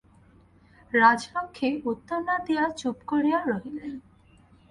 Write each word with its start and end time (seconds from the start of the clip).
রাজলক্ষ্মী 0.91 1.69
উত্তর 1.85 2.19
না 2.27 2.35
দিয়া 2.45 2.65
চুপ 2.79 2.97
করিয়া 3.07 3.39
রহিলেন। 3.49 3.93